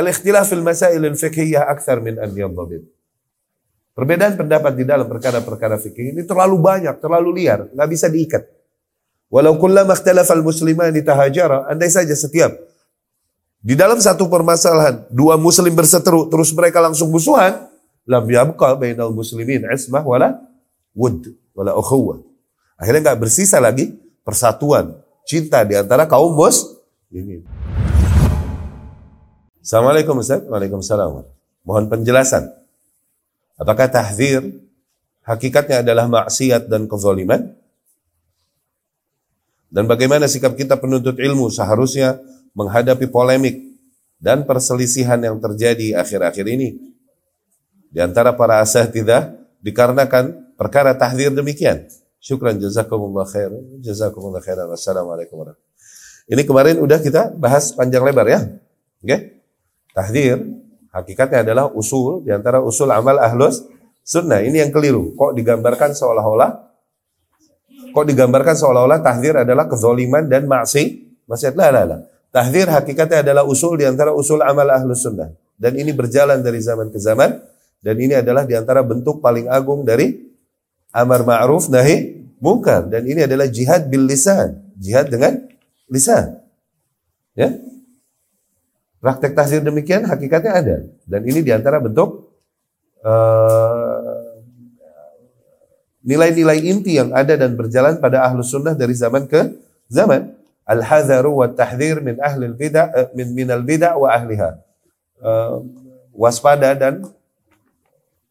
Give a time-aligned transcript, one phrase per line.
[0.00, 2.88] Al-ikhtilaf fil masail al-fiqhiyah akthar min an yadhabit.
[3.92, 8.48] Perbedaan pendapat di dalam perkara-perkara fikih ini terlalu banyak, terlalu liar, nggak bisa diikat.
[9.28, 12.70] Walau kullama ikhtalafa al-muslimani tahajara, andai saja setiap
[13.60, 17.68] di dalam satu permasalahan dua muslim berseteru terus mereka langsung musuhan,
[18.08, 20.40] lam yabqa bainal muslimin ismah wala
[20.96, 22.24] wud wala ukhuwah.
[22.80, 23.92] Akhirnya nggak bersisa lagi
[24.24, 24.96] persatuan,
[25.28, 27.44] cinta di antara kaum muslimin.
[29.60, 30.40] Assalamualaikum Ustaz.
[30.48, 31.28] Waalaikumsalam.
[31.68, 32.48] Mohon penjelasan.
[33.60, 34.40] Apakah tahzir
[35.20, 37.52] hakikatnya adalah maksiat dan kezaliman?
[39.68, 42.18] Dan bagaimana sikap kita penuntut ilmu seharusnya
[42.56, 43.76] menghadapi polemik
[44.16, 46.80] dan perselisihan yang terjadi akhir-akhir ini?
[47.92, 51.84] Di antara para asatidah dikarenakan perkara tahzir demikian.
[52.16, 53.52] Syukran jazakumullah khair.
[53.84, 54.72] Jazakumullah khairan.
[54.72, 58.40] Wassalamualaikum warahmatullahi Ini kemarin udah kita bahas panjang lebar ya.
[59.04, 59.04] Oke?
[59.04, 59.39] Okay?
[59.94, 60.38] Tahdir
[60.94, 63.66] hakikatnya adalah usul di antara usul amal ahlus
[64.06, 64.42] sunnah.
[64.42, 65.14] Ini yang keliru.
[65.14, 66.70] Kok digambarkan seolah-olah
[67.90, 72.00] kok digambarkan seolah-olah tahdir adalah kezoliman dan maksi maksiat lah lah lah.
[72.30, 75.34] Tahdir hakikatnya adalah usul di antara usul amal ahlus sunnah.
[75.58, 77.42] Dan ini berjalan dari zaman ke zaman.
[77.82, 80.14] Dan ini adalah di antara bentuk paling agung dari
[80.94, 82.86] amar ma'ruf nahi mungkar.
[82.86, 84.62] Dan ini adalah jihad bil lisan.
[84.78, 85.42] Jihad dengan
[85.90, 86.38] lisan.
[87.34, 87.50] Ya,
[89.00, 90.76] Praktek tahzir demikian hakikatnya ada.
[91.08, 92.36] Dan ini di antara bentuk
[93.00, 94.20] eh,
[96.04, 99.56] nilai-nilai uh, inti yang ada dan berjalan pada ahlus sunnah dari zaman ke
[99.88, 100.36] zaman.
[100.68, 104.60] Al-hadharu wa tahdzir min ahli bidah uh, min minal bidah wa ahliha.
[105.16, 105.64] Uh,
[106.12, 107.00] waspada dan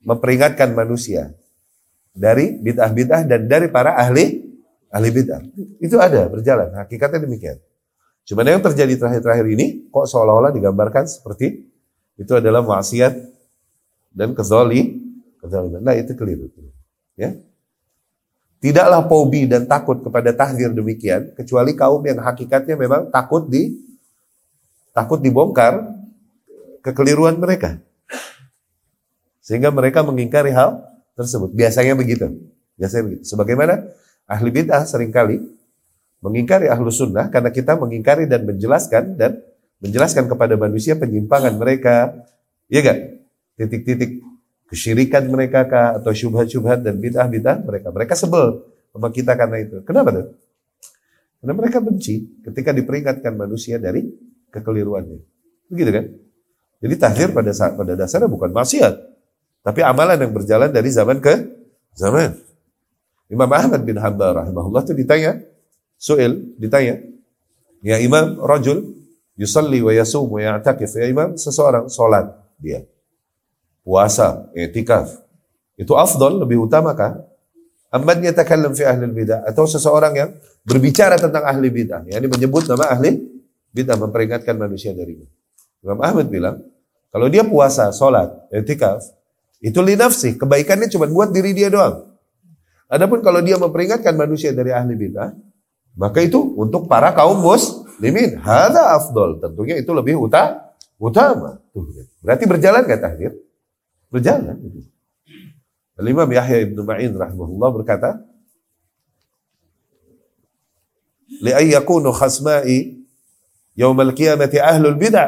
[0.05, 1.33] memperingatkan manusia
[2.13, 4.45] dari bid'ah-bid'ah dan dari para ahli
[4.93, 5.41] ahli bid'ah.
[5.81, 6.77] Itu ada berjalan.
[6.77, 7.57] Hakikatnya demikian.
[8.29, 11.65] Cuma yang terjadi terakhir-terakhir ini kok seolah-olah digambarkan seperti
[12.13, 13.17] itu adalah maksiat
[14.13, 15.01] dan kezali,
[15.41, 15.81] kezaliman.
[15.81, 16.45] Nah itu keliru.
[17.17, 17.33] Ya.
[18.61, 23.81] Tidaklah pobi dan takut kepada tahdir demikian, kecuali kaum yang hakikatnya memang takut di
[24.93, 25.89] takut dibongkar
[26.85, 27.81] kekeliruan mereka.
[29.41, 30.85] Sehingga mereka mengingkari hal
[31.17, 31.49] tersebut.
[31.49, 32.29] Biasanya begitu.
[32.77, 33.23] Biasanya begitu.
[33.25, 33.89] Sebagaimana
[34.29, 35.41] ahli bid'ah sering kali
[36.19, 39.39] mengingkari ahlu sunnah karena kita mengingkari dan menjelaskan dan
[39.79, 42.11] menjelaskan kepada manusia penyimpangan mereka,
[42.67, 42.99] ya gak?
[43.55, 44.19] Titik-titik
[44.67, 47.89] kesyirikan mereka kah atau syubhat-syubhat dan bid'ah-bid'ah mereka.
[47.89, 49.81] Mereka sebel sama kita karena itu.
[49.87, 50.27] Kenapa tuh?
[51.39, 54.03] Karena mereka benci ketika diperingatkan manusia dari
[54.51, 55.19] kekeliruannya.
[55.71, 56.05] Begitu kan?
[56.79, 58.93] Jadi tahdir pada saat pada dasarnya bukan maksiat,
[59.63, 61.33] tapi amalan yang berjalan dari zaman ke
[61.95, 62.39] zaman.
[63.27, 65.43] Imam Ahmad bin Hanbal rahimahullah itu ditanya,
[65.99, 67.03] Su'il, ditanya,
[67.79, 68.91] Ya imam, rajul,
[69.39, 70.99] yusalli wa yasum wa ya'takif.
[70.99, 72.27] Ya imam, seseorang sholat
[72.59, 72.83] dia.
[73.83, 75.07] Puasa, etikaf.
[75.79, 77.23] Itu afdol, lebih utamakah?
[77.89, 80.29] Amman yatakallam fi ahli bidah atau seseorang yang
[80.61, 83.17] berbicara tentang ahli bidah, yakni menyebut nama ahli
[83.73, 85.25] bidah memperingatkan manusia darinya.
[85.81, 86.61] Imam Ahmad bilang,
[87.09, 89.01] kalau dia puasa, sholat, etikaf,
[89.57, 92.13] itu li nafsi, kebaikannya cuma buat diri dia doang.
[92.85, 95.33] Adapun kalau dia memperingatkan manusia dari ahli bidah,
[95.94, 98.38] maka itu untuk para kaum muslimin.
[98.42, 99.38] Hada afdol.
[99.38, 100.74] Tentunya itu lebih utama.
[100.98, 101.58] utama.
[102.22, 103.32] Berarti berjalan gak tahdir?
[104.10, 104.58] Berjalan.
[105.94, 108.10] Al-Imam Yahya ibn Ma'in rahimahullah berkata,
[111.42, 112.78] لأن يكونوا خصمائي
[113.76, 115.26] يوم القيامة أهل البدع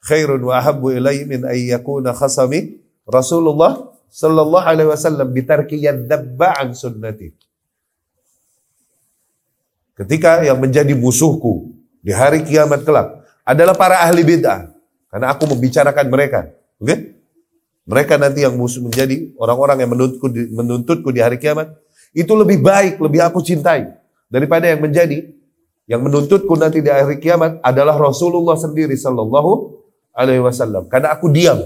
[0.00, 2.60] خير وأحب إلي من أن يكون خصمي
[3.14, 3.72] رسول الله
[4.10, 7.32] صلى الله عليه وسلم بترك الذب عن سنتي
[9.93, 11.69] Ketika yang menjadi musuhku
[12.01, 14.73] di hari kiamat kelak adalah para ahli bid'ah.
[15.13, 16.49] Karena aku membicarakan mereka.
[16.81, 16.89] Oke?
[16.89, 16.99] Okay?
[17.83, 21.69] Mereka nanti yang musuh menjadi orang-orang yang menuntutku di, menuntutku di hari kiamat.
[22.15, 23.91] Itu lebih baik, lebih aku cintai.
[24.31, 25.29] Daripada yang menjadi
[25.85, 29.83] yang menuntutku nanti di hari kiamat adalah Rasulullah sendiri Sallallahu
[30.15, 30.87] Alaihi Wasallam.
[30.87, 31.59] Karena aku diam,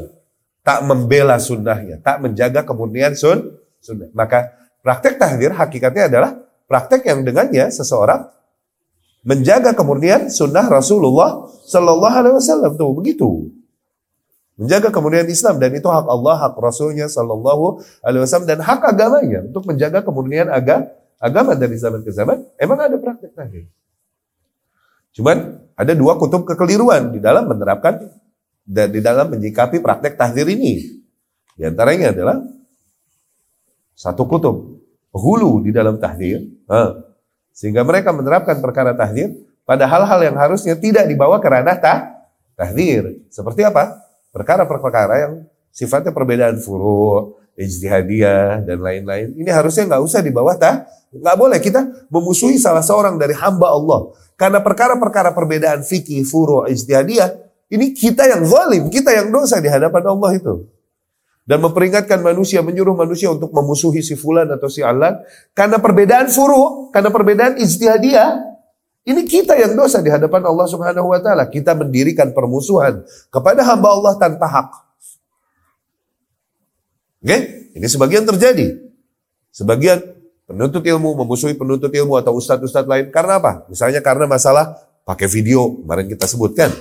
[0.66, 4.10] tak membela sunnahnya, tak menjaga kemurnian sun, sunnah.
[4.12, 4.52] Maka
[4.82, 6.32] praktek tahdir hakikatnya adalah
[6.68, 8.28] Praktek yang dengannya seseorang
[9.24, 13.30] menjaga kemurnian sunnah Rasulullah Sallallahu Alaihi Wasallam tuh begitu.
[14.60, 19.48] Menjaga kemurnian Islam dan itu hak Allah, hak Rasulnya Sallallahu Alaihi Wasallam dan hak agamanya
[19.48, 22.46] untuk menjaga kemurnian agama agama dari zaman ke zaman.
[22.58, 23.66] Emang ada praktek tadi.
[25.18, 28.06] Cuman ada dua kutub kekeliruan di dalam menerapkan
[28.62, 31.02] dan di dalam menyikapi praktek tahdir ini.
[31.58, 32.38] Di antaranya adalah
[33.98, 34.78] satu kutub
[35.18, 36.46] hulu di dalam tahdir,
[37.52, 39.34] sehingga mereka menerapkan perkara tahdir
[39.66, 42.00] pada hal-hal yang harusnya tidak dibawa ke ranah tah,
[42.56, 43.26] tahdir.
[43.34, 44.00] Seperti apa?
[44.32, 45.34] Perkara-perkara yang
[45.74, 49.34] sifatnya perbedaan furu, ijtihadiyah dan lain-lain.
[49.34, 53.74] Ini harusnya nggak usah di bawah tah, nggak boleh kita memusuhi salah seorang dari hamba
[53.74, 54.14] Allah.
[54.38, 57.30] Karena perkara-perkara perbedaan fikih, furu, ijtihadiyah,
[57.74, 60.77] ini kita yang zalim, kita yang dosa di hadapan Allah itu.
[61.48, 65.16] Dan memperingatkan manusia, menyuruh manusia untuk memusuhi si fulan atau si alan.
[65.56, 68.58] Karena perbedaan furu, karena perbedaan ijtihadiyah,
[69.08, 71.48] ini kita yang dosa di hadapan Allah Subhanahu wa taala.
[71.48, 74.70] Kita mendirikan permusuhan kepada hamba Allah tanpa hak.
[77.24, 77.32] Oke?
[77.32, 77.40] Okay?
[77.80, 78.84] Ini sebagian terjadi.
[79.56, 80.04] Sebagian
[80.44, 83.64] penuntut ilmu memusuhi penuntut ilmu atau ustadz-ustadz lain karena apa?
[83.72, 84.76] Misalnya karena masalah
[85.08, 86.76] pakai video, kemarin kita sebutkan.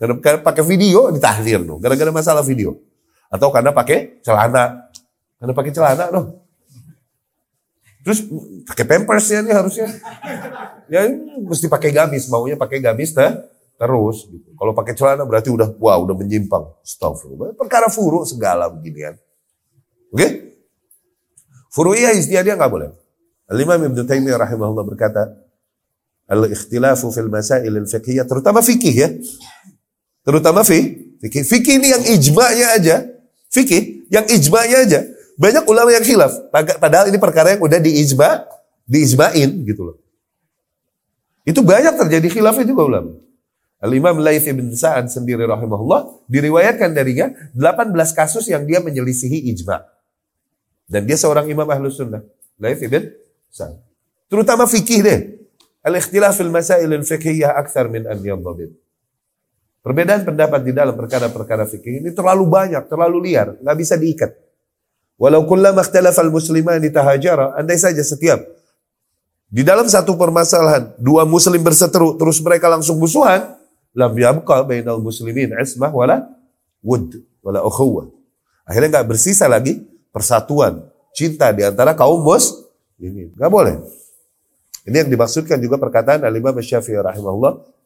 [0.00, 2.87] Karena pakai video ditahdir gara-gara masalah video.
[3.28, 4.88] Atau karena pakai celana.
[5.38, 6.28] Karena pakai celana dong.
[8.02, 8.24] Terus
[8.64, 9.88] pakai pampers ya nih harusnya.
[10.88, 11.04] Ya
[11.44, 13.36] mesti pakai gamis, maunya pakai gamis dah
[13.76, 14.24] terus.
[14.26, 14.48] Gitu.
[14.56, 16.64] Kalau pakai celana berarti udah wah udah menyimpang.
[16.80, 17.52] Astagfirullah.
[17.52, 19.14] Perkara furu segala beginian.
[20.08, 20.16] Oke?
[20.16, 20.30] Okay?
[21.68, 22.90] Furu'iyah dia nggak boleh.
[23.48, 25.28] Al-Imam Ibn Taimiyah rahimahullah berkata,
[26.28, 29.08] Al-ikhtilafu fil masail al-fiqhiyah, terutama fikih ya.
[30.20, 30.92] Terutama fi,
[31.24, 31.40] fikih.
[31.40, 32.96] Fikih ini yang ijma'nya aja.
[33.58, 35.00] Fikih, yang ijma'nya aja.
[35.34, 36.30] Banyak ulama yang khilaf.
[36.54, 38.46] Padahal ini perkara yang udah diijma,
[38.86, 39.96] diijmain gitu loh.
[41.42, 43.12] Itu banyak terjadi khilaf juga ulama.
[43.78, 49.86] Al-Imam Laith ibn Sa'ad sendiri rahimahullah diriwayatkan darinya 18 kasus yang dia menyelisihi ijma.
[50.90, 52.22] Dan dia seorang imam ahlus sunnah.
[52.58, 53.06] Laith ibn
[53.54, 53.78] Sa'ad.
[54.26, 55.18] Terutama fikih deh.
[55.86, 58.74] Al-ikhtilaf fil masail al-fiqhiyah akthar min an yadhabit.
[59.88, 64.36] Perbedaan pendapat di dalam perkara-perkara fikih ini terlalu banyak, terlalu liar, nggak bisa diikat.
[65.16, 68.36] Walau kullama ikhtalafa al-musliman tahajara, andai saja setiap
[69.48, 73.56] di dalam satu permasalahan dua muslim berseteru terus mereka langsung musuhan,
[73.96, 76.28] lam yabqa bainal muslimin ismah wala
[76.84, 78.12] wud wala ukhuwah.
[78.68, 79.80] Akhirnya nggak bersisa lagi
[80.12, 80.84] persatuan,
[81.16, 82.20] cinta di antara kaum
[83.00, 83.80] ini Nggak boleh.
[84.84, 87.77] Ini yang dimaksudkan juga perkataan Al-Imam Syafi'i rahimahullah.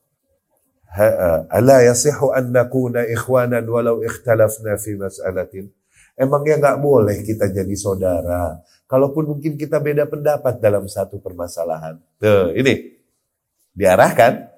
[1.48, 5.72] Ala yasihu an nakuna ikhwanan walau ikhtalafna fi mas'alatin.
[6.12, 8.60] Emangnya nggak boleh kita jadi saudara.
[8.84, 11.96] Kalaupun mungkin kita beda pendapat dalam satu permasalahan.
[12.20, 13.00] Tuh, ini
[13.72, 14.52] diarahkan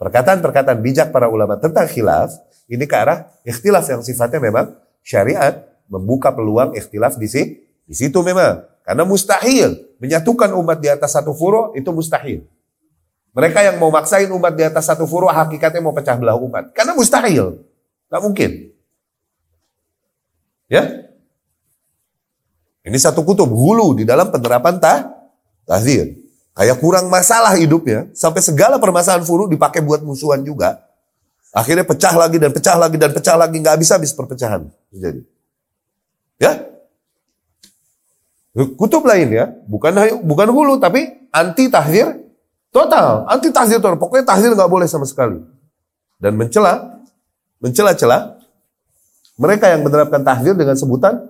[0.00, 2.32] perkataan-perkataan bijak para ulama tentang khilaf
[2.72, 4.72] ini ke arah ikhtilaf yang sifatnya memang
[5.04, 5.60] syariat
[5.92, 7.52] membuka peluang ikhtilaf di situ.
[7.86, 12.42] Di situ memang karena mustahil menyatukan umat di atas satu furu itu mustahil.
[13.36, 16.96] Mereka yang mau maksain umat di atas satu furu hakikatnya mau pecah belah umat karena
[16.96, 17.60] mustahil.
[18.08, 18.72] Gak mungkin.
[20.72, 21.12] Ya.
[22.80, 25.12] Ini satu kutub hulu di dalam penerapan tah
[25.68, 26.16] tahdir.
[26.56, 30.80] Kayak kurang masalah hidupnya sampai segala permasalahan furu dipakai buat musuhan juga.
[31.52, 35.20] Akhirnya pecah lagi dan pecah lagi dan pecah lagi nggak bisa habis perpecahan jadi.
[36.40, 36.52] Ya.
[38.56, 42.25] Kutub lain ya, bukan bukan hulu tapi anti tahdir
[42.70, 43.98] total, anti tahdir total.
[43.98, 45.38] Pokoknya tahdir nggak boleh sama sekali.
[46.16, 47.02] Dan mencela,
[47.60, 48.40] mencela-cela
[49.36, 51.20] mereka yang menerapkan tahdir dengan sebutan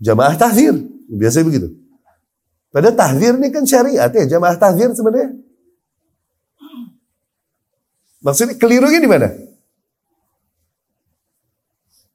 [0.00, 0.74] jamaah tahdir.
[1.12, 1.68] Biasanya begitu.
[2.72, 5.36] Padahal tahdir ini kan syariat ya, jamaah tahdir sebenarnya.
[8.22, 9.28] Maksudnya kelirunya di mana?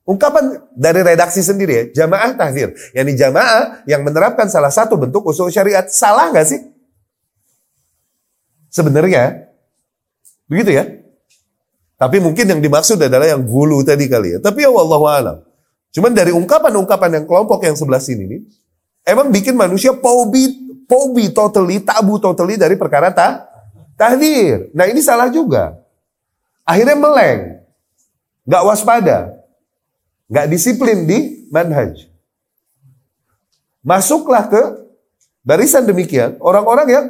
[0.07, 2.73] Ungkapan dari redaksi sendiri ya, jamaah tahdir.
[2.95, 5.83] Yang di jamaah yang menerapkan salah satu bentuk usul syariat.
[5.92, 6.63] Salah nggak sih?
[8.69, 9.47] Sebenarnya.
[10.47, 10.86] Begitu ya?
[11.97, 14.40] Tapi mungkin yang dimaksud adalah yang gulu tadi kali ya.
[14.40, 15.38] Tapi ya Allah alam.
[15.90, 18.42] Cuman dari ungkapan-ungkapan yang kelompok yang sebelah sini nih,
[19.02, 23.50] emang bikin manusia pobi, pobi totally, tabu totally dari perkara ta,
[23.97, 24.69] tahdir.
[24.78, 25.74] Nah ini salah juga.
[26.62, 27.66] Akhirnya meleng.
[28.45, 29.33] Gak waspada.
[30.30, 32.06] Gak disiplin di manhaj.
[33.81, 34.62] Masuklah ke
[35.42, 37.06] barisan demikian orang-orang yang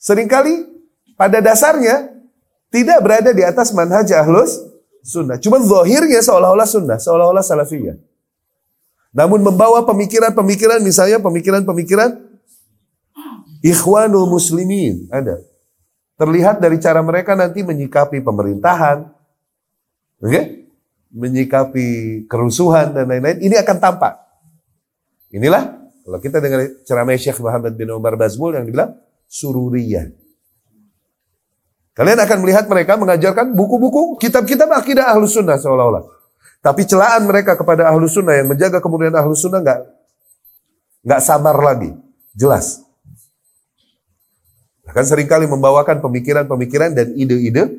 [0.00, 0.64] sering kali
[1.20, 2.08] pada dasarnya
[2.72, 4.56] tidak berada di atas manhaj ahlus
[5.04, 5.36] sunnah.
[5.36, 8.00] Cuma zahirnya seolah-olah sunnah, seolah-olah salafiyah.
[9.10, 12.14] Namun membawa pemikiran-pemikiran, misalnya pemikiran-pemikiran
[13.60, 15.10] ikhwanul muslimin.
[15.10, 15.42] Ada.
[16.14, 19.10] Terlihat dari cara mereka nanti menyikapi pemerintahan.
[20.22, 20.30] Oke?
[20.30, 20.44] Okay?
[21.10, 21.86] Menyikapi
[22.30, 23.42] kerusuhan dan lain-lain.
[23.42, 24.14] Ini akan tampak.
[25.34, 25.74] Inilah,
[26.06, 28.94] kalau kita dengar ceramah Syekh Muhammad bin Umar Bazmul yang dibilang
[29.30, 30.10] sururiyah.
[31.94, 36.02] Kalian akan melihat mereka mengajarkan buku-buku, kitab-kitab akidah ahlus sunnah seolah-olah.
[36.60, 39.80] Tapi celaan mereka kepada ahlus sunnah yang menjaga kemudian ahlus sunnah nggak
[41.06, 41.94] nggak sabar lagi,
[42.34, 42.82] jelas.
[44.84, 47.70] Bahkan sering kali membawakan pemikiran-pemikiran dan ide-ide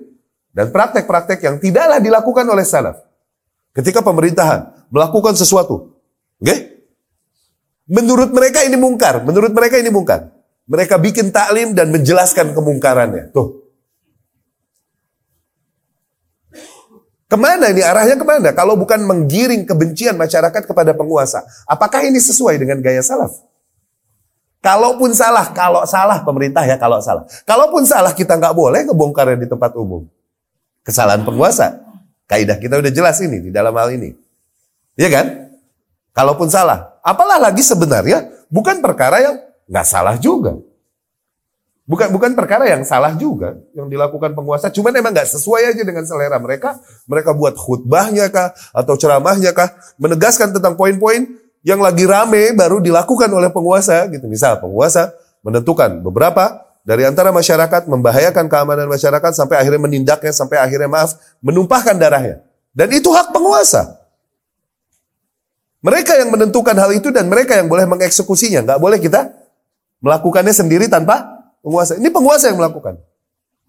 [0.56, 3.04] dan praktek-praktek yang tidaklah dilakukan oleh salaf.
[3.76, 5.96] Ketika pemerintahan melakukan sesuatu,
[6.40, 6.46] oke?
[6.48, 6.60] Okay?
[7.92, 10.41] Menurut mereka ini mungkar, menurut mereka ini mungkar.
[10.72, 13.36] Mereka bikin taklim dan menjelaskan kemungkarannya.
[13.36, 13.60] Tuh.
[17.28, 18.56] Ke mana ini arahnya ke mana?
[18.56, 21.44] Kalau bukan menggiring kebencian masyarakat kepada penguasa.
[21.68, 23.36] Apakah ini sesuai dengan gaya salaf?
[24.64, 27.28] Kalaupun salah, kalau salah pemerintah ya kalau salah.
[27.44, 30.08] Kalaupun salah kita nggak boleh ngebongkarnya di tempat umum.
[30.88, 31.84] Kesalahan penguasa.
[32.32, 34.16] Kaidah kita udah jelas ini di dalam hal ini.
[34.96, 35.26] Iya kan?
[36.16, 36.96] Kalaupun salah.
[37.04, 39.36] Apalah lagi sebenarnya bukan perkara yang
[39.72, 40.60] nggak salah juga.
[41.88, 46.04] Bukan bukan perkara yang salah juga yang dilakukan penguasa, cuman emang nggak sesuai aja dengan
[46.04, 46.78] selera mereka.
[47.08, 51.26] Mereka buat khutbahnya kah atau ceramahnya kah menegaskan tentang poin-poin
[51.66, 54.28] yang lagi rame baru dilakukan oleh penguasa gitu.
[54.28, 55.12] Misal penguasa
[55.42, 61.98] menentukan beberapa dari antara masyarakat membahayakan keamanan masyarakat sampai akhirnya menindaknya sampai akhirnya maaf menumpahkan
[61.98, 62.46] darahnya.
[62.72, 64.00] Dan itu hak penguasa.
[65.82, 68.62] Mereka yang menentukan hal itu dan mereka yang boleh mengeksekusinya.
[68.64, 69.41] Nggak boleh kita
[70.02, 71.94] melakukannya sendiri tanpa Penguasa.
[71.98, 72.98] Ini penguasa yang melakukan.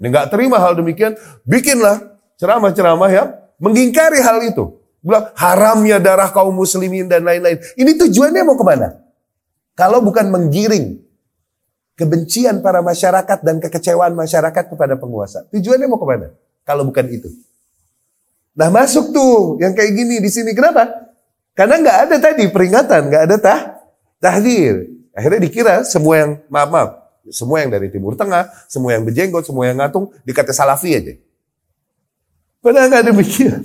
[0.00, 3.28] Ini nggak terima hal demikian, bikinlah ceramah-ceramah yang
[3.60, 4.80] mengingkari hal itu.
[5.04, 7.60] Bilang haramnya darah kaum muslimin dan lain-lain.
[7.76, 8.96] Ini tujuannya mau ke mana?
[9.76, 11.04] Kalau bukan menggiring
[11.94, 15.44] kebencian para masyarakat dan kekecewaan masyarakat kepada penguasa.
[15.52, 16.26] Tujuannya mau ke mana?
[16.64, 17.28] Kalau bukan itu.
[18.56, 20.56] Nah masuk tuh yang kayak gini di sini.
[20.56, 21.12] Kenapa?
[21.52, 23.60] Karena nggak ada tadi peringatan, nggak ada tah
[24.16, 25.01] tahdir.
[25.12, 26.90] Akhirnya dikira semua yang maaf maaf
[27.30, 31.14] semua yang dari Timur Tengah, semua yang berjenggot, semua yang ngatung, dikata salafi aja.
[32.58, 33.62] Padahal nggak demikian.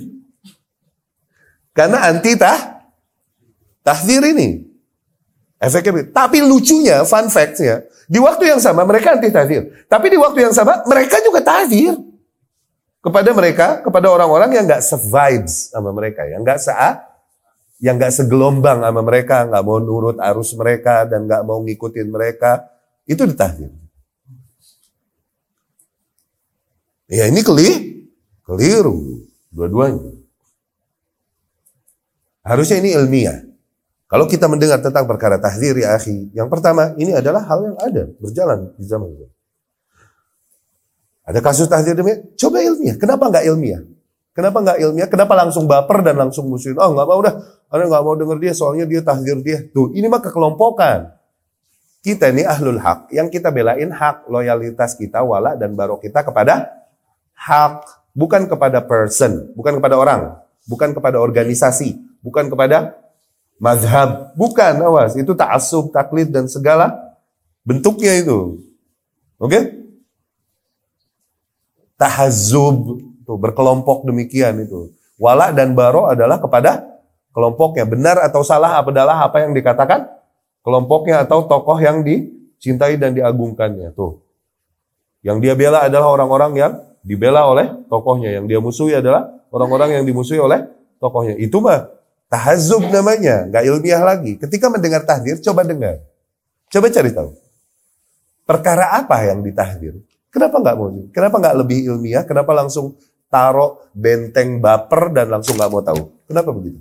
[1.74, 2.86] Karena anti tah,
[3.82, 4.66] tahdir ini.
[5.58, 9.86] Efeknya Tapi lucunya, fun fact ya, di waktu yang sama mereka anti tahdir.
[9.90, 11.98] Tapi di waktu yang sama mereka juga tahdir.
[12.98, 16.74] Kepada mereka, kepada orang-orang yang nggak se-vibes sama mereka, yang nggak se
[17.78, 22.66] yang nggak segelombang sama mereka, nggak mau nurut arus mereka dan nggak mau ngikutin mereka,
[23.06, 23.70] itu ditahdir.
[27.08, 27.70] Ya ini keli,
[28.44, 30.12] keliru dua-duanya.
[32.44, 33.48] Harusnya ini ilmiah.
[34.08, 38.08] Kalau kita mendengar tentang perkara tahdir ya akhi, yang pertama ini adalah hal yang ada
[38.16, 39.28] berjalan di zaman itu.
[41.28, 42.96] Ada kasus tahdir demi, coba ilmiah.
[42.96, 43.84] Kenapa nggak ilmiah?
[44.38, 45.10] Kenapa nggak ilmiah?
[45.10, 46.78] Kenapa langsung baper dan langsung musuhin?
[46.78, 47.34] Oh nggak mau dah,
[47.74, 49.66] anda nggak mau dengar dia soalnya dia tahdir dia.
[49.74, 51.10] Tuh ini mah kekelompokan.
[52.06, 53.10] Kita ini ahlul hak.
[53.10, 56.70] Yang kita belain hak, loyalitas kita, wala dan barok kita kepada
[57.34, 57.82] hak.
[58.14, 60.38] Bukan kepada person, bukan kepada orang,
[60.70, 62.94] bukan kepada organisasi, bukan kepada
[63.58, 64.38] mazhab.
[64.38, 65.18] Bukan, awas.
[65.18, 66.94] Itu ta'asub, taklid, dan segala
[67.66, 68.62] bentuknya itu.
[69.34, 69.50] Oke?
[69.50, 69.62] Okay?
[71.98, 74.88] Tahazub, tuh, berkelompok demikian itu.
[75.20, 76.80] Wala dan baro adalah kepada
[77.36, 77.84] kelompoknya.
[77.84, 80.08] Benar atau salah adalah apa yang dikatakan
[80.64, 83.92] kelompoknya atau tokoh yang dicintai dan diagungkannya.
[83.92, 84.24] Tuh.
[85.20, 86.72] Yang dia bela adalah orang-orang yang
[87.04, 88.40] dibela oleh tokohnya.
[88.40, 90.64] Yang dia musuhi adalah orang-orang yang dimusuhi oleh
[90.96, 91.36] tokohnya.
[91.36, 91.90] Itu mah
[92.32, 94.38] tahazub namanya, nggak ilmiah lagi.
[94.38, 96.00] Ketika mendengar tahdir, coba dengar.
[96.68, 97.30] Coba cari tahu.
[98.48, 99.98] Perkara apa yang ditahdir?
[100.28, 100.88] Kenapa nggak mau?
[101.12, 102.24] Kenapa nggak lebih ilmiah?
[102.24, 102.96] Kenapa langsung
[103.28, 106.02] taruh benteng baper dan langsung nggak mau tahu?
[106.28, 106.80] Kenapa begitu?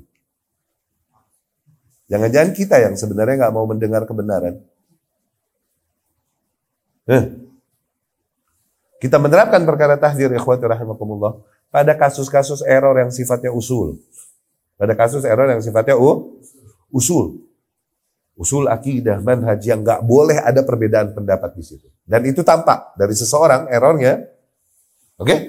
[2.08, 4.64] Jangan-jangan kita yang sebenarnya nggak mau mendengar kebenaran.
[7.08, 7.24] Eh.
[8.98, 11.38] Kita menerapkan perkara tahdir ikhwati rahimakumullah
[11.70, 14.00] pada kasus-kasus error yang sifatnya usul.
[14.80, 16.40] Pada kasus error yang sifatnya u,
[16.90, 17.44] usul.
[18.38, 21.90] Usul akidah, manhaj yang nggak boleh ada perbedaan pendapat di situ.
[22.06, 24.22] Dan itu tampak dari seseorang errornya.
[25.18, 25.28] Oke?
[25.28, 25.40] Okay?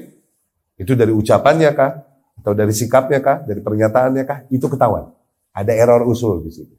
[0.79, 1.93] Itu dari ucapannya kah?
[2.39, 3.43] Atau dari sikapnya kah?
[3.43, 4.47] Dari pernyataannya kah?
[4.49, 5.11] Itu ketahuan.
[5.51, 6.75] Ada error usul di situ.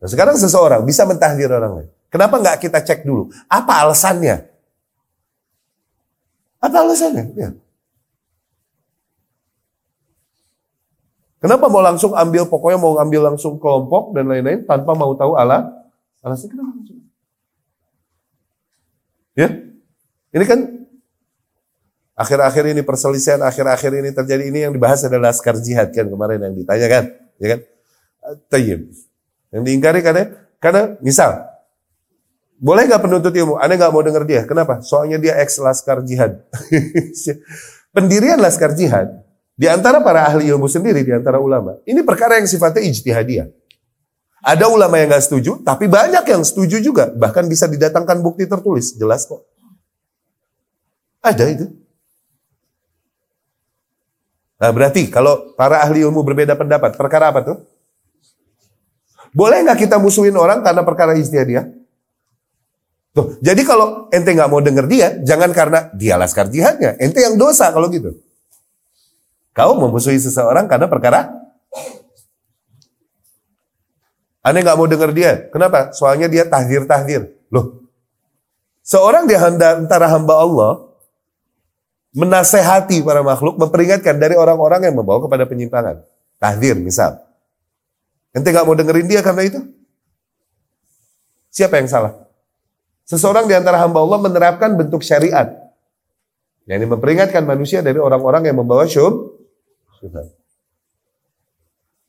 [0.00, 1.90] Nah, sekarang seseorang bisa mentahdir orang lain.
[2.10, 3.30] Kenapa nggak kita cek dulu?
[3.46, 4.50] Apa alasannya?
[6.58, 7.24] Apa alasannya?
[7.38, 7.50] Ya.
[11.40, 15.72] Kenapa mau langsung ambil, pokoknya mau ambil langsung kelompok dan lain-lain tanpa mau tahu ala
[16.20, 16.70] alasannya kenapa?
[19.38, 19.48] Ya,
[20.30, 20.60] ini kan
[22.14, 26.54] akhir-akhir ini perselisihan akhir-akhir ini terjadi ini yang dibahas adalah laskar jihad kan kemarin yang
[26.54, 27.04] ditanyakan,
[27.40, 27.60] ya kan?
[28.52, 28.80] Tayyib.
[29.50, 30.24] Yang diingkari karena
[30.62, 31.50] karena misal
[32.60, 33.56] boleh nggak penuntut ilmu?
[33.56, 34.44] Anda nggak mau dengar dia.
[34.44, 34.84] Kenapa?
[34.84, 36.44] Soalnya dia ex laskar jihad.
[37.96, 39.24] Pendirian laskar jihad
[39.60, 43.44] di antara para ahli ilmu sendiri, di antara ulama, ini perkara yang sifatnya ijtihadiyah.
[44.40, 47.12] Ada ulama yang nggak setuju, tapi banyak yang setuju juga.
[47.12, 49.44] Bahkan bisa didatangkan bukti tertulis, jelas kok.
[51.20, 51.66] Ada itu.
[54.60, 57.56] Nah berarti kalau para ahli ilmu berbeda pendapat, perkara apa tuh?
[59.32, 61.64] Boleh nggak kita musuhin orang karena perkara dia?
[63.10, 66.94] Tuh, jadi kalau ente nggak mau denger dia, jangan karena dia laskar jihadnya.
[67.00, 68.14] Ente yang dosa kalau gitu.
[69.50, 71.40] Kau memusuhi seseorang karena perkara
[74.40, 75.32] Anda nggak mau denger dia.
[75.52, 75.92] Kenapa?
[75.92, 77.28] Soalnya dia tahdir-tahdir.
[77.52, 77.84] Loh,
[78.80, 80.89] seorang di antara hamba Allah
[82.10, 86.02] menasehati para makhluk, memperingatkan dari orang-orang yang membawa kepada penyimpangan.
[86.42, 87.22] Tahdir misal.
[88.34, 89.60] Ente nggak mau dengerin dia karena itu?
[91.50, 92.14] Siapa yang salah?
[93.06, 95.50] Seseorang di antara hamba Allah menerapkan bentuk syariat.
[96.66, 99.34] Yang ini memperingatkan manusia dari orang-orang yang membawa syub.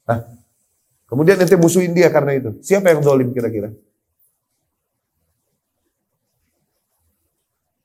[0.05, 0.19] Nah,
[1.09, 2.53] kemudian nanti musuhin dia karena itu.
[2.61, 3.73] Siapa yang dolim kira-kira?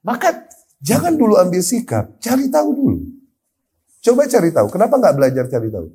[0.05, 0.45] Maka
[0.81, 3.01] jangan dulu ambil sikap, cari tahu dulu.
[4.01, 5.89] Coba cari tahu, kenapa nggak belajar cari tahu?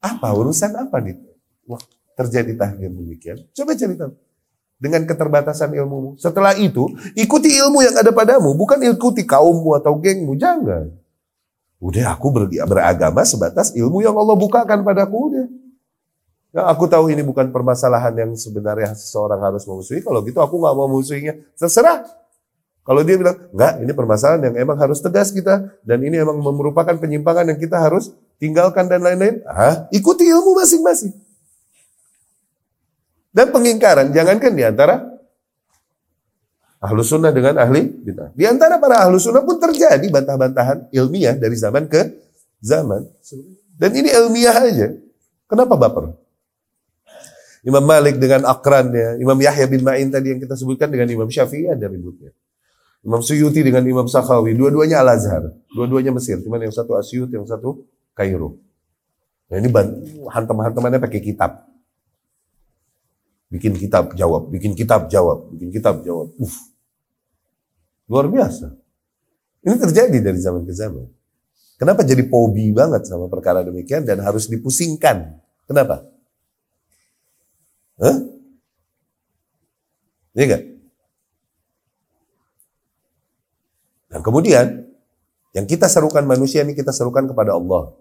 [0.00, 1.20] Apa urusan apa nih?
[1.68, 1.80] Wah,
[2.16, 3.38] terjadi tahdir demikian.
[3.52, 4.12] Coba cari tahu
[4.80, 6.16] dengan keterbatasan ilmumu.
[6.16, 10.88] Setelah itu, ikuti ilmu yang ada padamu, bukan ikuti kaummu atau gengmu, jangan.
[11.80, 15.46] Udah aku ber beragama sebatas ilmu yang Allah bukakan padaku udah.
[16.50, 20.02] Ya, aku tahu ini bukan permasalahan yang sebenarnya seseorang harus memusuhi.
[20.02, 21.36] Kalau gitu aku nggak mau musuhinya.
[21.54, 22.02] Terserah.
[22.80, 25.68] Kalau dia bilang, enggak, ini permasalahan yang emang harus tegas kita.
[25.84, 28.10] Dan ini emang merupakan penyimpangan yang kita harus
[28.40, 29.44] tinggalkan dan lain-lain.
[29.44, 31.12] Ah, ikuti ilmu masing-masing.
[33.30, 35.06] Dan pengingkaran, jangankan di antara
[36.82, 38.34] ahlu sunnah dengan ahli bid'ah.
[38.34, 42.10] Di antara para ahlu sunnah pun terjadi bantah-bantahan ilmiah dari zaman ke
[42.58, 43.06] zaman.
[43.78, 44.88] Dan ini ilmiah aja.
[45.46, 46.16] Kenapa baper?
[47.60, 51.68] Imam Malik dengan akrannya, Imam Yahya bin Ma'in tadi yang kita sebutkan dengan Imam Syafi'i
[51.68, 52.32] ada ributnya.
[53.00, 57.88] Imam Suyuti dengan Imam Sakhawi, dua-duanya Al-Azhar, dua-duanya Mesir, cuman yang satu Asyut, yang satu
[58.12, 58.60] Kairo.
[59.48, 59.72] Nah ini
[60.28, 61.64] hantam-hantamannya pakai kitab.
[63.50, 66.30] Bikin kitab jawab, bikin kitab jawab, bikin kitab jawab.
[66.38, 66.54] Uf.
[68.06, 68.70] Luar biasa.
[69.64, 71.08] Ini terjadi dari zaman ke zaman.
[71.80, 75.40] Kenapa jadi pobi banget sama perkara demikian dan harus dipusingkan?
[75.64, 76.04] Kenapa?
[77.96, 78.16] Hah?
[80.36, 80.62] Iya gak?
[84.20, 84.84] Dan kemudian,
[85.56, 87.96] yang kita serukan manusia ini kita serukan kepada Allah,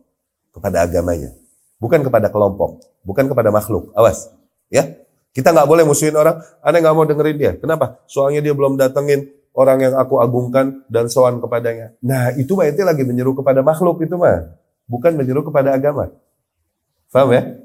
[0.51, 1.31] kepada agamanya.
[1.79, 3.95] Bukan kepada kelompok, bukan kepada makhluk.
[3.95, 4.27] Awas,
[4.67, 4.99] ya.
[5.31, 7.51] Kita nggak boleh musuhin orang, anda nggak mau dengerin dia.
[7.55, 8.03] Kenapa?
[8.03, 11.95] Soalnya dia belum datengin orang yang aku agungkan dan soan kepadanya.
[12.03, 14.59] Nah itu mah itu lagi menyeru kepada makhluk itu mah.
[14.91, 16.11] Bukan menyeru kepada agama.
[17.15, 17.63] Paham ya?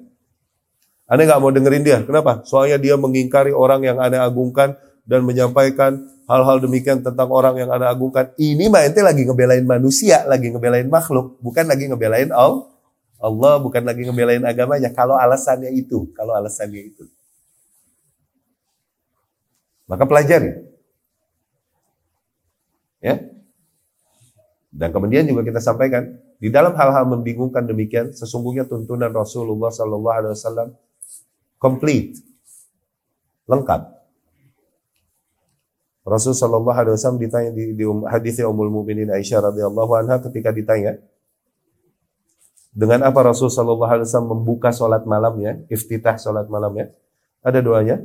[1.11, 1.99] Anda nggak mau dengerin dia.
[2.07, 2.47] Kenapa?
[2.47, 7.93] Soalnya dia mengingkari orang yang Anda agungkan dan menyampaikan hal-hal demikian tentang orang yang Anda
[7.93, 8.33] agungkan.
[8.37, 12.71] Ini mah ente lagi ngebelain manusia, lagi ngebelain makhluk, bukan lagi ngebelain Allah.
[13.25, 14.93] Allah bukan lagi ngebelain agamanya.
[14.93, 17.09] Kalau alasannya itu, kalau alasannya itu.
[19.89, 20.53] Maka pelajari.
[23.01, 23.21] Ya.
[24.75, 30.33] Dan kemudian juga kita sampaikan di dalam hal-hal membingungkan demikian sesungguhnya tuntunan Rasulullah Sallallahu Alaihi
[30.35, 30.69] Wasallam
[31.57, 32.21] komplit,
[33.49, 34.04] lengkap.
[36.05, 40.53] Rasul Sallallahu Alaihi Wasallam ditanya di, di um, hadisnya Ummul Mukminin Aisyah radhiyallahu anha ketika
[40.53, 41.01] ditanya
[42.77, 46.93] dengan apa Rasul Sallallahu Alaihi Wasallam membuka sholat malamnya, iftitah sholat malamnya,
[47.40, 48.05] ada doanya.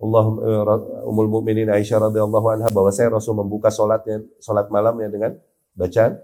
[0.00, 5.36] Allah eh, Ummul Mukminin Aisyah radhiyallahu anha bahwa saya Rasul membuka salatnya salat malamnya dengan
[5.76, 6.16] bacaan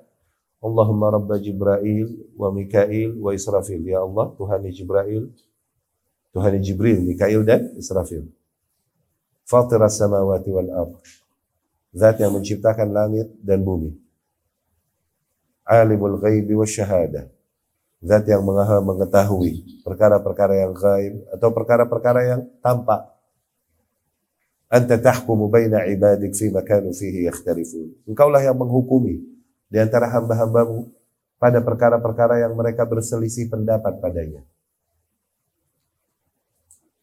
[0.65, 3.85] Allahumma rabba Jibril wa Mikail wa Israfil.
[3.85, 5.29] Ya Allah Tuhan Jibril
[6.33, 8.25] Tuhan Jibril Mikail dan Israfil
[9.47, 10.99] Fatiras samawati wal ard
[11.97, 13.95] Zat yang menciptakan langit dan bumi
[15.63, 17.31] Alimul ghaibi wa syahadah
[18.03, 18.43] Zat yang
[18.83, 23.17] mengetahui perkara-perkara yang gaib atau perkara-perkara yang tampak
[24.67, 28.03] Anta tahkumu baina ibadik fi makanu fihi yakhtalifun.
[28.03, 29.23] Engkaulah yang menghukumi
[29.71, 30.91] di antara hamba-hambamu
[31.39, 34.43] pada perkara-perkara yang mereka berselisih pendapat padanya.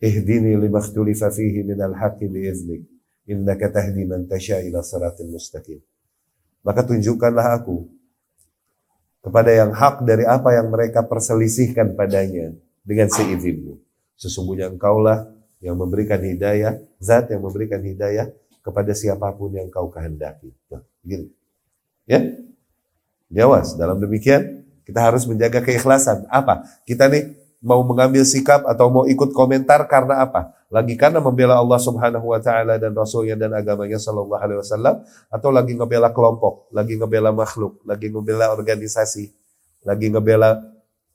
[0.04, 2.84] Ihdini lima ikhtulifa fihi minal haqqi biiznik.
[3.32, 5.80] Innaka tahdi man tasha ila siratil mustaqim.
[6.60, 7.88] Maka tunjukkanlah aku
[9.24, 12.52] kepada yang hak dari apa yang mereka perselisihkan padanya
[12.84, 13.80] dengan seizinmu.
[14.20, 15.32] Sesungguhnya engkaulah
[15.64, 18.28] yang memberikan hidayah, zat yang memberikan hidayah
[18.60, 20.52] kepada siapa pun yang kau kehendaki.
[20.68, 21.32] Nah, begini.
[22.04, 22.20] Ya?
[23.32, 26.28] Jawas, dalam demikian kita harus menjaga keikhlasan.
[26.28, 26.68] Apa?
[26.84, 30.52] Kita nih mau mengambil sikap atau mau ikut komentar karena apa?
[30.68, 34.96] Lagi karena membela Allah Subhanahu wa taala dan rasulnya dan agamanya sallallahu alaihi wasallam
[35.32, 39.32] atau lagi ngebela kelompok, lagi ngebela makhluk, lagi ngebela organisasi,
[39.88, 40.60] lagi ngebela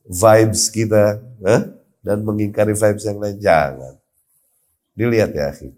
[0.08, 1.60] vibes kita, eh?
[2.00, 3.94] dan mengingkari vibes yang lain jangan.
[4.96, 5.68] Dilihat ya, akhi.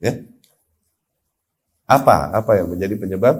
[0.00, 0.24] Ya.
[1.84, 2.32] Apa?
[2.40, 3.36] Apa yang menjadi penyebab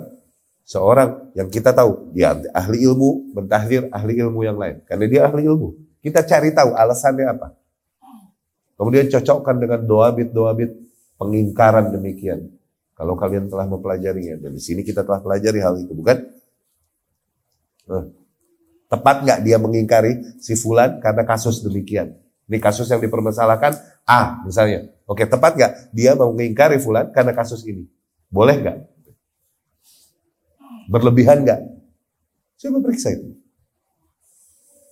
[0.71, 5.43] seorang yang kita tahu dia ahli ilmu mentahdir ahli ilmu yang lain karena dia ahli
[5.43, 7.49] ilmu kita cari tahu alasannya apa.
[8.81, 10.71] Kemudian cocokkan dengan doabit-doabit
[11.21, 12.49] pengingkaran demikian.
[12.97, 16.17] Kalau kalian telah mempelajarinya dan di sini kita telah pelajari hal itu bukan?
[17.89, 18.05] Nah,
[18.89, 22.17] tepat nggak dia mengingkari si fulan karena kasus demikian?
[22.49, 24.89] Ini kasus yang dipermasalahkan A misalnya.
[25.09, 27.89] Oke tepat nggak dia mau mengingkari fulan karena kasus ini?
[28.29, 28.79] Boleh nggak?
[30.93, 31.61] Berlebihan nggak?
[32.61, 33.40] Coba periksa itu.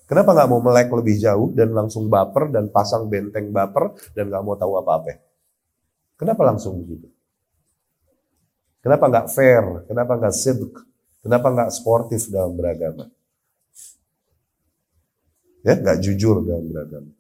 [0.08, 4.40] Kenapa nggak mau melek lebih jauh dan langsung baper dan pasang benteng baper dan nggak
[4.40, 5.20] mau tahu apa-apa?
[6.16, 7.12] Kenapa langsung begitu?
[8.80, 9.64] Kenapa nggak fair?
[9.84, 10.72] Kenapa nggak sidq?
[11.20, 13.12] Kenapa nggak sportif dalam beragama?
[15.60, 17.12] Ya, nggak jujur dalam beragama.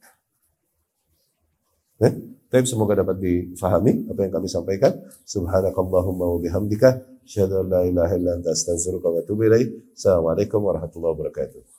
[2.00, 2.10] Ya?
[2.48, 4.96] Tapi semoga dapat difahami apa yang kami sampaikan.
[5.28, 7.04] Subhanakallahumma wa bihamdika.
[7.20, 9.92] Asyhadu an la ilaha illa anta astaghfiruka wa atubu ilaik.
[9.92, 11.77] Assalamualaikum warahmatullahi wabarakatuh.